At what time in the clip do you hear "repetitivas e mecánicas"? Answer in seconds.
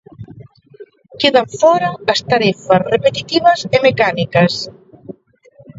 2.93-4.53